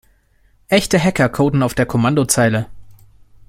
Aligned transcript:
Echte 0.67 0.99
Hacker 0.99 1.29
coden 1.29 1.61
auf 1.61 1.75
der 1.75 1.85
Kommandozeile. 1.85 2.65